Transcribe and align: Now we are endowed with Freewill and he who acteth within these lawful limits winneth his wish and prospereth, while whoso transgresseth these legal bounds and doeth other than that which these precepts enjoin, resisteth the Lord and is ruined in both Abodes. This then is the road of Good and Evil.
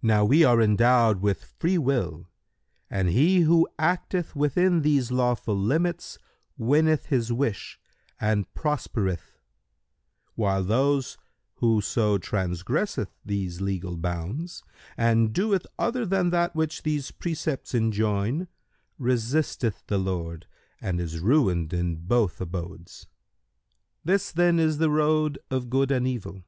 Now 0.00 0.24
we 0.24 0.44
are 0.44 0.62
endowed 0.62 1.20
with 1.20 1.44
Freewill 1.58 2.28
and 2.88 3.08
he 3.08 3.40
who 3.40 3.68
acteth 3.80 4.36
within 4.36 4.82
these 4.82 5.10
lawful 5.10 5.58
limits 5.58 6.20
winneth 6.56 7.06
his 7.06 7.32
wish 7.32 7.80
and 8.20 8.46
prospereth, 8.54 9.40
while 10.36 10.62
whoso 10.62 12.16
transgresseth 12.18 13.10
these 13.24 13.60
legal 13.60 13.96
bounds 13.96 14.62
and 14.96 15.32
doeth 15.32 15.66
other 15.80 16.06
than 16.06 16.30
that 16.30 16.54
which 16.54 16.84
these 16.84 17.10
precepts 17.10 17.74
enjoin, 17.74 18.46
resisteth 18.98 19.82
the 19.88 19.98
Lord 19.98 20.46
and 20.80 21.00
is 21.00 21.18
ruined 21.18 21.72
in 21.72 21.96
both 21.96 22.40
Abodes. 22.40 23.08
This 24.04 24.30
then 24.30 24.60
is 24.60 24.78
the 24.78 24.90
road 24.90 25.40
of 25.50 25.70
Good 25.70 25.90
and 25.90 26.06
Evil. 26.06 26.44